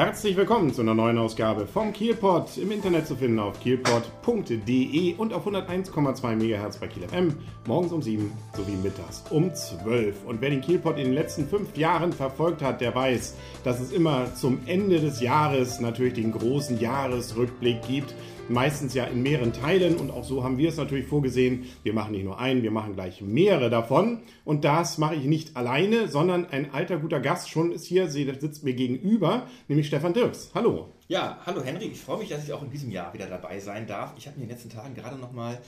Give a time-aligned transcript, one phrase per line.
[0.00, 2.56] Herzlich willkommen zu einer neuen Ausgabe vom Kielpot.
[2.56, 7.36] Im Internet zu finden auf kielpot.de und auf 101,2 MHz bei Kiel FM.
[7.66, 10.24] Morgens um 7 sowie mittags um 12.
[10.24, 13.92] Und wer den Kielpot in den letzten fünf Jahren verfolgt hat, der weiß, dass es
[13.92, 18.14] immer zum Ende des Jahres natürlich den großen Jahresrückblick gibt
[18.50, 21.66] meistens ja in mehreren Teilen und auch so haben wir es natürlich vorgesehen.
[21.82, 25.56] Wir machen nicht nur einen, wir machen gleich mehrere davon und das mache ich nicht
[25.56, 30.50] alleine, sondern ein alter guter Gast schon ist hier, sitzt mir gegenüber, nämlich Stefan Dirks.
[30.54, 30.88] Hallo.
[31.08, 33.86] Ja, hallo Henry, ich freue mich, dass ich auch in diesem Jahr wieder dabei sein
[33.86, 34.14] darf.
[34.16, 35.58] Ich habe in den letzten Tagen gerade noch mal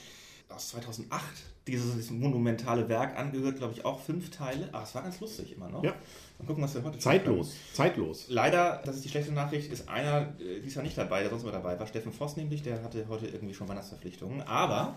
[0.54, 1.22] aus 2008
[1.66, 4.68] dieses, dieses monumentale Werk angehört, glaube ich, auch fünf Teile.
[4.72, 5.84] Aber es war ganz lustig immer noch.
[5.84, 5.94] Ja.
[6.38, 8.26] Mal gucken, was wir heute Zeitlos, zeitlos.
[8.28, 11.52] Leider, das ist die schlechte Nachricht, ist einer äh, diesmal nicht dabei, der sonst mal
[11.52, 11.86] dabei war.
[11.86, 14.42] Steffen Voss nämlich, der hatte heute irgendwie schon Weihnachtsverpflichtungen.
[14.42, 14.96] Aber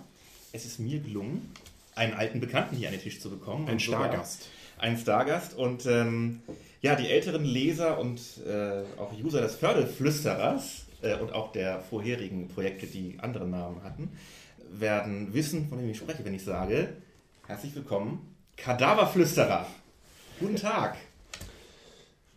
[0.54, 1.52] es ist mir gelungen,
[1.94, 3.68] einen alten Bekannten hier an den Tisch zu bekommen.
[3.68, 4.49] Ein Stargast.
[4.77, 5.54] Ein Stargast.
[5.55, 6.41] Und ähm,
[6.82, 12.48] ja, die älteren Leser und äh, auch User des Förderflüsterers äh, und auch der vorherigen
[12.48, 14.10] Projekte, die andere Namen hatten,
[14.71, 16.90] werden wissen, von wem ich spreche, wenn ich sage,
[17.48, 19.66] herzlich willkommen, Kadaverflüsterer.
[20.40, 20.98] Guten Tag.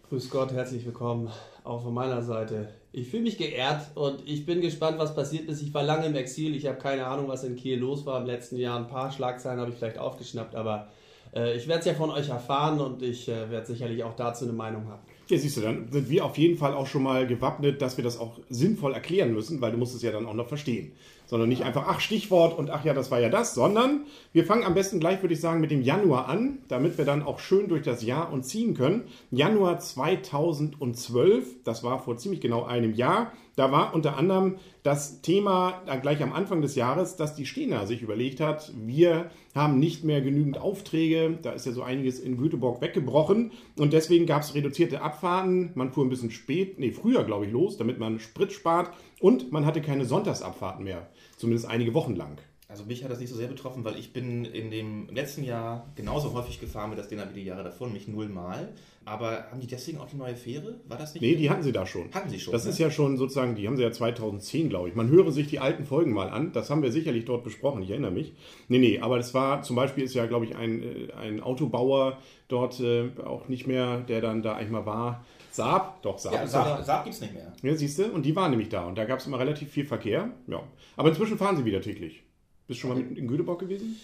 [0.08, 1.30] Grüß Gott, herzlich willkommen
[1.64, 2.68] auch von meiner Seite.
[2.92, 5.60] Ich fühle mich geehrt und ich bin gespannt, was passiert ist.
[5.60, 8.26] Ich war lange im Exil, ich habe keine Ahnung, was in Kiel los war im
[8.26, 8.78] letzten Jahr.
[8.78, 10.88] Ein paar Schlagzeilen habe ich vielleicht aufgeschnappt, aber
[11.34, 14.44] äh, ich werde es ja von euch erfahren und ich äh, werde sicherlich auch dazu
[14.44, 15.02] eine Meinung haben.
[15.28, 18.04] Ja, siehst du, dann sind wir auf jeden Fall auch schon mal gewappnet, dass wir
[18.04, 20.92] das auch sinnvoll erklären müssen, weil du musst es ja dann auch noch verstehen.
[21.28, 24.64] Sondern nicht einfach, ach, Stichwort und ach ja, das war ja das, sondern wir fangen
[24.64, 27.68] am besten gleich, würde ich sagen, mit dem Januar an, damit wir dann auch schön
[27.68, 29.04] durch das Jahr und ziehen können.
[29.30, 35.82] Januar 2012, das war vor ziemlich genau einem Jahr, da war unter anderem das Thema
[35.84, 40.04] dann gleich am Anfang des Jahres, dass die Stena sich überlegt hat, wir haben nicht
[40.04, 43.50] mehr genügend Aufträge, da ist ja so einiges in Göteborg weggebrochen.
[43.76, 47.52] Und deswegen gab es reduzierte Abfahrten, man fuhr ein bisschen spät, nee, früher glaube ich
[47.52, 48.92] los, damit man Sprit spart.
[49.18, 52.38] Und man hatte keine Sonntagsabfahrten mehr, zumindest einige Wochen lang.
[52.70, 55.86] Also mich hat das nicht so sehr betroffen, weil ich bin in dem letzten Jahr
[55.96, 58.68] genauso häufig gefahren mit das Stena wie die Jahre davor, nämlich nullmal.
[59.06, 60.78] Aber haben die deswegen auch die neue Fähre?
[60.86, 61.22] War das nicht?
[61.22, 62.12] Nee, die hatten sie da schon.
[62.12, 62.52] Hatten sie schon.
[62.52, 62.70] Das ne?
[62.70, 64.94] ist ja schon sozusagen, die haben sie ja 2010, glaube ich.
[64.94, 66.52] Man höre sich die alten Folgen mal an.
[66.52, 68.34] Das haben wir sicherlich dort besprochen, ich erinnere mich.
[68.68, 72.18] Nee, nee, aber das war, zum Beispiel ist ja, glaube ich, ein, äh, ein Autobauer
[72.48, 75.24] dort äh, auch nicht mehr, der dann da eigentlich mal war.
[75.50, 76.34] Saab, doch, Saab.
[76.34, 77.50] Ja, Saab, Saab gibt es nicht mehr.
[77.62, 78.12] Ja, siehst du?
[78.12, 78.84] Und die waren nämlich da.
[78.84, 80.28] Und da gab es immer relativ viel Verkehr.
[80.48, 80.62] Ja.
[80.98, 82.22] Aber inzwischen fahren sie wieder täglich.
[82.68, 83.96] Bist du schon mal mit in Göteborg gewesen?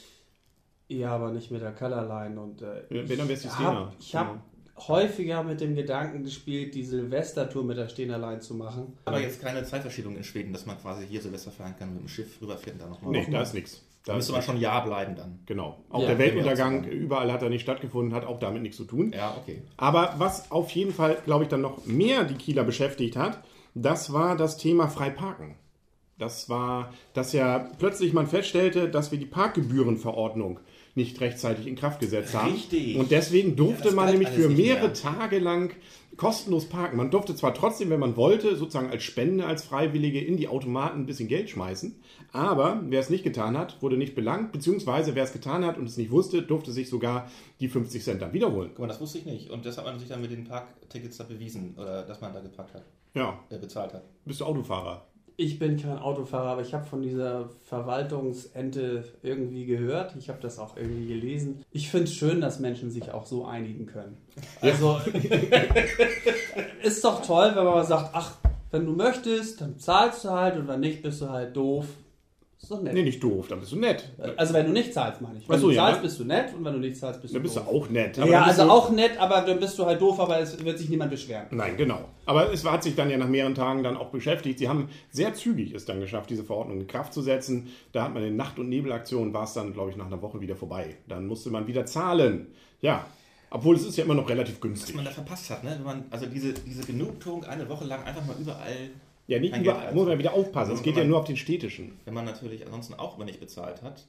[0.88, 3.92] Ja, aber nicht mit der Colorline und äh, Wenn, dann wär's die ich Stena.
[4.12, 8.98] habe hab häufiger mit dem Gedanken gespielt, die Silvestertour mit der Stena Line zu machen.
[9.04, 12.08] Aber jetzt keine Zeitverschiebung in Schweden, dass man quasi hier Silvester fahren kann, mit dem
[12.08, 13.12] Schiff rüberfährt und dann nochmal.
[13.12, 13.82] Nee, da ist nichts.
[14.04, 15.38] Da müsste man schon Ja bleiben dann.
[15.46, 15.78] Genau.
[15.88, 19.12] Auch Ja, der Weltuntergang, überall hat er nicht stattgefunden, hat auch damit nichts zu tun.
[19.14, 19.62] Ja, okay.
[19.78, 23.42] Aber was auf jeden Fall, glaube ich, dann noch mehr die Kieler beschäftigt hat,
[23.74, 25.54] das war das Thema Freiparken.
[26.18, 30.60] Das war, dass ja plötzlich man feststellte, dass wir die Parkgebührenverordnung
[30.94, 32.52] nicht rechtzeitig in Kraft gesetzt haben.
[32.52, 32.96] Richtig.
[32.96, 34.94] Und deswegen durfte Ja, man nämlich für mehrere mehr.
[34.94, 35.74] Tage lang
[36.16, 36.96] kostenlos parken.
[36.96, 41.00] Man durfte zwar trotzdem, wenn man wollte, sozusagen als Spende, als Freiwillige in die Automaten
[41.00, 41.96] ein bisschen Geld schmeißen,
[42.30, 45.86] aber wer es nicht getan hat, wurde nicht belangt, beziehungsweise wer es getan hat und
[45.88, 48.70] es nicht wusste, durfte sich sogar die 50 Cent dann wiederholen.
[48.74, 49.50] Guck mal, das wusste ich nicht.
[49.50, 52.38] Und das hat man sich dann mit den Parktickets da bewiesen, oder dass man da
[52.38, 54.04] geparkt hat, Ja, äh, bezahlt hat.
[54.24, 55.04] bist du Autofahrer?
[55.36, 60.14] Ich bin kein Autofahrer, aber ich habe von dieser Verwaltungsente irgendwie gehört.
[60.16, 61.64] Ich habe das auch irgendwie gelesen.
[61.72, 64.16] Ich finde es schön, dass Menschen sich auch so einigen können.
[64.60, 65.00] Also
[66.82, 68.36] ist doch toll, wenn man sagt, ach,
[68.70, 71.86] wenn du möchtest, dann zahlst du halt und wenn nicht, bist du halt doof.
[72.64, 72.94] Ist doch nett.
[72.94, 74.10] Nee, nicht doof, dann bist du nett.
[74.36, 75.48] Also wenn du nicht zahlst, meine ich.
[75.48, 75.84] Wenn so, du ja.
[75.86, 77.68] zahlst, bist du nett und wenn du nicht zahlst, bist du Dann bist du doof.
[77.68, 78.16] auch nett.
[78.16, 80.64] ja, dann bist also du- auch nett, aber dann bist du halt doof, aber es
[80.64, 81.46] wird sich niemand beschweren.
[81.50, 82.00] Nein, genau.
[82.26, 84.58] Aber es hat sich dann ja nach mehreren Tagen dann auch beschäftigt.
[84.58, 87.68] Sie haben sehr zügig es dann geschafft, diese Verordnung in Kraft zu setzen.
[87.92, 90.40] Da hat man in Nacht- und Nebelaktionen, war es dann, glaube ich, nach einer Woche
[90.40, 90.96] wieder vorbei.
[91.06, 92.46] Dann musste man wieder zahlen.
[92.80, 93.04] Ja,
[93.50, 94.96] obwohl es ist ja immer noch relativ Was günstig.
[94.96, 95.74] man da verpasst hat, ne?
[95.76, 98.90] Wenn man, also diese, diese Genugtuung eine Woche lang einfach mal überall,
[99.26, 100.72] Ja, nicht überall, Geld muss man wieder aufpassen.
[100.72, 101.98] Es Also, geht ja man- nur auf den städtischen.
[102.04, 104.06] wenn man natürlich ansonsten auch mal nicht bezahlt hat,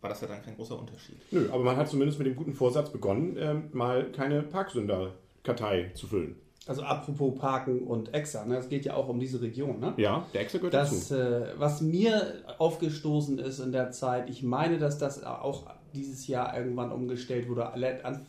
[0.00, 1.18] war das ja dann kein großer Unterschied.
[1.30, 6.06] Nö, aber man hat zumindest mit dem guten Vorsatz begonnen, ähm, mal keine Parksünder-Kartei zu
[6.06, 6.36] füllen.
[6.66, 8.54] Also apropos Parken und Exa, ne?
[8.56, 9.80] das geht ja auch um diese Region.
[9.80, 9.94] Ne?
[9.96, 11.14] Ja, der Extra gehört Das, dazu.
[11.20, 16.56] äh, was mir aufgestoßen ist in der Zeit, ich meine, dass das auch dieses Jahr
[16.56, 17.72] irgendwann umgestellt wurde,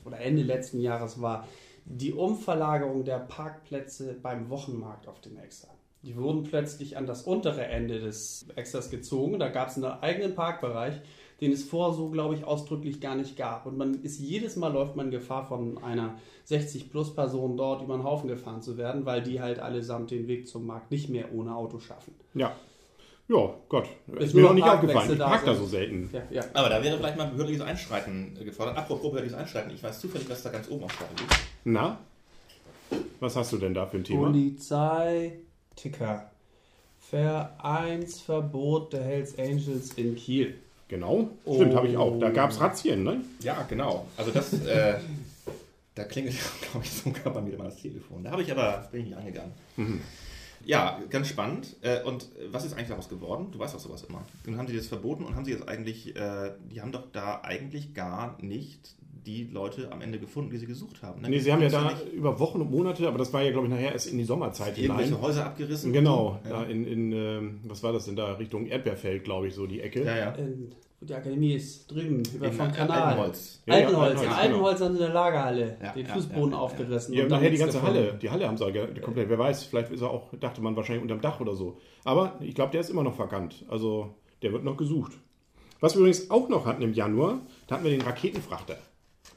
[0.06, 1.48] oder Ende letzten Jahres war,
[1.86, 5.68] die Umverlagerung der Parkplätze beim Wochenmarkt auf dem Exa.
[6.04, 9.40] Die wurden plötzlich an das untere Ende des Extras gezogen.
[9.40, 11.02] Da gab es einen eigenen Parkbereich.
[11.42, 13.66] den es vorher so, glaube ich, ausdrücklich gar nicht gab.
[13.66, 18.28] Und man ist jedes Mal läuft man Gefahr von einer 60-Plus-Person dort über den Haufen
[18.28, 21.80] gefahren zu werden, weil die halt allesamt den Weg zum Markt nicht mehr ohne Auto
[21.80, 22.14] schaffen.
[22.36, 22.56] Ja.
[23.28, 23.88] Ja, Gott.
[24.08, 25.12] Ist Ist mir noch nicht aufgefallen.
[25.12, 26.10] Ich da park da so selten.
[26.12, 26.44] Ja, ja.
[26.54, 28.78] Aber da wäre vielleicht mal behördliches Einschreiten gefordert.
[28.78, 31.40] Apropos behördliches Einschreiten, ich weiß zufällig, was da ganz oben auf Stapel liegt.
[31.64, 32.00] Na?
[33.20, 34.26] Was hast du denn da für ein Thema?
[34.26, 35.40] Polizei,
[35.76, 36.30] Ticker.
[37.00, 40.56] Vereinsverbot der Hells Angels in Kiel.
[40.88, 41.30] Genau.
[41.44, 41.76] Stimmt, Oh.
[41.78, 42.20] habe ich auch.
[42.20, 43.22] Da gab es Razzien, ne?
[43.42, 44.06] Ja, genau.
[44.18, 44.96] Also das, äh,
[45.96, 48.24] da klingelt, glaube ich, sogar bei mir mal das Telefon.
[48.24, 49.52] Da habe ich aber, bin ich nicht angegangen.
[50.66, 51.76] Ja, ganz spannend.
[51.82, 53.48] Äh, Und was ist eigentlich daraus geworden?
[53.52, 54.22] Du weißt doch sowas immer.
[54.46, 57.42] Nun haben sie das verboten und haben sie jetzt eigentlich, äh, die haben doch da
[57.44, 58.96] eigentlich gar nicht
[59.26, 61.22] die Leute am Ende gefunden, die sie gesucht haben.
[61.22, 61.30] ne?
[61.30, 63.74] Nee, sie haben ja da über Wochen und Monate, aber das war ja, glaube ich,
[63.74, 65.22] nachher erst in die Sommerzeit irgendwelche hinein.
[65.22, 65.94] Häuser abgerissen.
[65.94, 66.50] Genau, Ja.
[66.50, 69.82] da in, in ähm, was war das denn da, Richtung Erdbeerfeld, glaube ich, so die
[69.82, 70.04] Ecke.
[70.04, 70.32] Ja, ja.
[70.32, 70.72] In,
[71.04, 73.02] die Akademie ist drüben, über In vom Kanal.
[73.02, 73.64] Altenholz.
[73.66, 74.42] Ja, ja, Altenholz, Altenholz, genau.
[74.42, 76.58] Altenholz haben sie eine Lagerhalle, Ja, den ja, Fußboden ja, ja.
[76.64, 77.14] aufgerissen.
[77.16, 77.98] Ja, und nachher die ganze gefunden.
[78.00, 80.76] Halle, die Halle haben sie ge- komplett, wer weiß, vielleicht ist er auch, dachte man
[80.76, 81.78] wahrscheinlich unterm Dach oder so.
[82.04, 84.14] Aber ich glaube, der ist immer noch vakant, also
[84.44, 85.14] der wird noch gesucht.
[85.80, 88.78] Was wir übrigens auch noch hatten im Januar, da hatten wir den Raketenfrachter.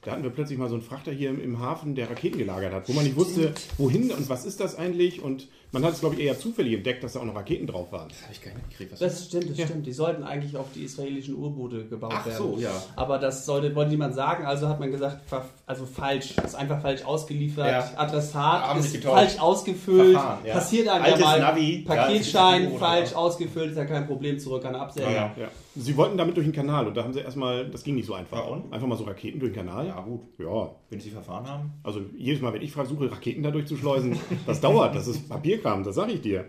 [0.05, 2.73] Da hatten wir plötzlich mal so einen Frachter hier im, im Hafen, der Raketen gelagert
[2.73, 5.23] hat, wo man nicht wusste, wohin und was ist das eigentlich.
[5.23, 7.91] Und man hat es, glaube ich, eher zufällig entdeckt, dass da auch noch Raketen drauf
[7.93, 8.09] waren.
[8.09, 8.93] Das habe ich gar nicht mitgekriegt.
[8.93, 9.67] Was Das stimmt, das Ja.
[9.67, 9.87] stimmt.
[9.87, 12.39] Die sollten eigentlich auf die israelischen U-Boote gebaut Ach werden.
[12.39, 12.71] so, ja.
[12.97, 15.19] Aber das sollte, wollte niemand sagen, also hat man gesagt,
[15.67, 16.35] also falsch.
[16.45, 17.67] Ist einfach falsch ausgeliefert.
[17.67, 17.91] Ja.
[17.97, 19.15] Adressat ist getäuscht.
[19.15, 20.13] falsch ausgefüllt.
[20.13, 20.55] Verfahren, ja.
[20.55, 21.41] Passiert einem Altes ja mal.
[21.41, 21.85] Navi.
[21.87, 25.11] Paketschein Ja, falsch ausgefüllt, ist ja kein Problem, zurück an Absender.
[25.11, 25.33] Ja, ja.
[25.43, 25.49] Ja.
[25.77, 28.15] Sie wollten damit durch den Kanal und da haben sie erstmal, das ging nicht so
[28.15, 28.37] einfach.
[28.37, 28.73] Ja, und?
[28.73, 29.89] Einfach mal so Raketen durch den Kanal.
[29.89, 30.21] Ja, gut.
[30.39, 31.73] Ja, Wenn sie verfahren haben.
[31.83, 34.17] Also jedes Mal, wenn ich versuche, Raketen da durchzuschleusen,
[34.47, 35.29] das dauert, das ist
[35.65, 36.45] Papierkram, das sage ich dir.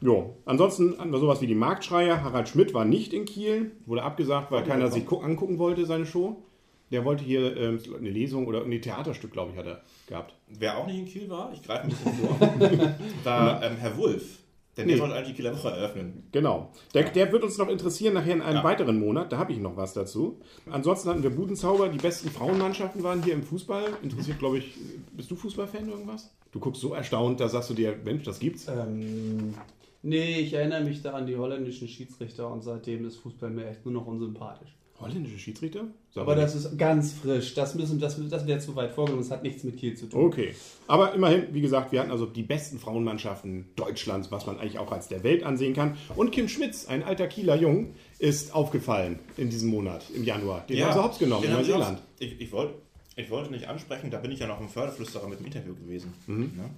[0.00, 2.22] Jo, ansonsten hatten wir sowas wie die Marktschreier.
[2.22, 6.06] Harald Schmidt war nicht in Kiel, wurde abgesagt, weil keiner sich gu- angucken wollte, seine
[6.06, 6.42] Show.
[6.90, 10.34] Der wollte hier ähm, eine Lesung oder ein Theaterstück, glaube ich, hat er gehabt.
[10.48, 12.40] Wer auch nicht in Kiel war, ich greife ein bisschen vor,
[13.24, 14.38] war ähm, Herr Wulff.
[14.76, 15.00] Denn der Nee.
[15.00, 16.28] sollte eigentlich die Kieler Woche eröffnen.
[16.32, 16.70] Genau.
[16.94, 18.64] Der, der wird uns noch interessieren nachher in einem Ja.
[18.64, 19.30] weiteren Monat.
[19.32, 20.40] Da habe ich noch was dazu.
[20.70, 21.88] Ansonsten hatten wir Budenzauber.
[21.88, 23.84] Die besten Frauenmannschaften waren hier im Fußball.
[24.02, 24.74] Interessiert, glaube ich,
[25.12, 26.32] bist du Fußballfan irgendwas?
[26.52, 28.66] Du guckst so erstaunt, da sagst du dir, Mensch, das gibt's.
[28.68, 29.54] Ähm,
[30.02, 33.84] nee, ich erinnere mich da an die holländischen Schiedsrichter und seitdem ist Fußball mir echt
[33.84, 34.74] nur noch unsympathisch.
[35.00, 35.86] Holländische Schiedsrichter?
[36.10, 37.54] Sag Aber das ist ganz frisch.
[37.54, 39.22] Das, müssen, das, das wäre zu weit vorgenommen.
[39.22, 40.26] Das hat nichts mit Kiel zu tun.
[40.26, 40.54] Okay.
[40.88, 44.92] Aber immerhin, wie gesagt, wir hatten also die besten Frauenmannschaften Deutschlands, was man eigentlich auch
[44.92, 45.96] als der Welt ansehen kann.
[46.16, 50.66] Und Kim Schmitz, ein alter Kieler Jung, ist aufgefallen in diesem Monat, im Januar.
[50.68, 52.02] Den haben sie hops genommen in Neuseeland.
[52.18, 52.74] Ich, ich, wollte,
[53.16, 56.12] ich wollte nicht ansprechen, da bin ich ja noch im Förderflüsterer mit dem Interview gewesen.
[56.26, 56.52] Mhm.
[56.56, 56.70] Ne?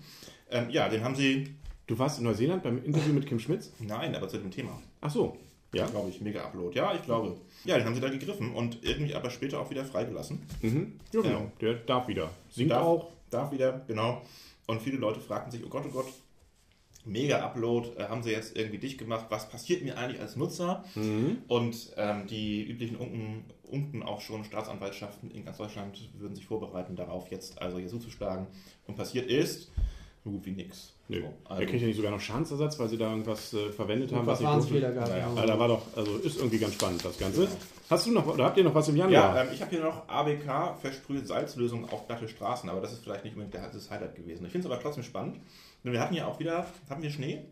[0.50, 1.54] Ähm, ja, den haben sie,
[1.86, 3.72] Du warst in Neuseeland beim Interview mit Kim Schmitz?
[3.80, 4.80] nein, aber zu dem Thema.
[5.00, 5.36] Ach so.
[5.74, 5.86] Ja.
[5.86, 6.76] Glaube ich, mega Upload.
[6.76, 7.36] Ja, ich glaube.
[7.64, 10.40] Ja, den haben sie da gegriffen und irgendwie aber später auch wieder freigelassen.
[10.60, 11.00] Mhm.
[11.12, 11.52] Ja, genau.
[11.60, 12.30] Der darf wieder.
[12.50, 13.10] Singt darf, auch.
[13.30, 14.22] Darf wieder, genau.
[14.66, 16.06] Und viele Leute fragten sich, oh Gott, oh Gott,
[17.04, 20.84] mega Upload, äh, haben sie jetzt irgendwie dicht gemacht, was passiert mir eigentlich als Nutzer?
[20.94, 21.38] Mhm.
[21.48, 26.94] Und ähm, die üblichen Unken, Unken auch schon Staatsanwaltschaften in ganz Deutschland würden sich vorbereiten
[26.94, 28.46] darauf, jetzt also hier zuzuschlagen.
[28.86, 29.70] Und passiert ist,
[30.24, 30.92] so gut wie nix.
[31.08, 31.20] Nö.
[31.20, 34.12] So, er also, kriegt ja nicht sogar noch Schadensersatz, weil sie da irgendwas äh, verwendet
[34.12, 35.10] haben, was nicht Verfahrensfehler durfte.
[35.10, 35.34] gehabt.
[35.34, 37.44] Naja, Ja, da war doch, also ist irgendwie ganz spannend, das Ganze.
[37.44, 37.50] Ja.
[37.90, 39.12] Hast du noch, oder habt ihr noch was im Januar?
[39.36, 43.02] ja, ähm, ich habe hier noch ABK, versprühte Salzlösung auf glatte Straßen, aber das ist
[43.02, 44.46] vielleicht nicht unbedingt der- das Highlight gewesen.
[44.46, 45.36] Ich finde es aber trotzdem spannend.
[45.84, 47.42] Denn wir hatten ja auch wieder, hatten wir Schnee?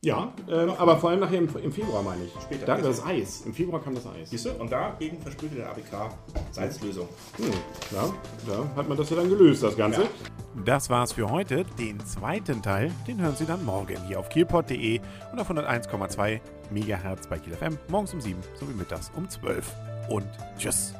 [0.00, 2.30] Ja, ähm, aber vor allem nachher im, im Februar, meine ich.
[2.40, 2.66] Später.
[2.66, 3.40] Da das Eis.
[3.46, 4.30] Im Februar kam das Eis.
[4.30, 4.50] Siehst du?
[4.52, 6.10] Und dagegen versprühte der ABK
[6.52, 7.08] Salzlösung.
[7.38, 7.50] Hm,
[7.90, 8.14] ja,
[8.46, 10.02] da hat man das ja dann gelöst, das Ganze.
[10.02, 10.08] Ja.
[10.64, 11.64] Das war's für heute.
[11.78, 15.00] Den zweiten Teil, den hören Sie dann morgen hier auf kielpot.de
[15.32, 19.72] und auf 101,2 Megahertz bei Kiel FM, morgens um 7 sowie mittags um 12.
[20.08, 20.26] Und
[20.58, 20.94] tschüss.